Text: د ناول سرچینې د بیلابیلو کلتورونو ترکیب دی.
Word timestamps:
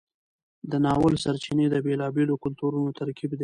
د 0.71 0.73
ناول 0.85 1.13
سرچینې 1.23 1.65
د 1.69 1.75
بیلابیلو 1.85 2.41
کلتورونو 2.43 2.89
ترکیب 2.99 3.29
دی. 3.35 3.39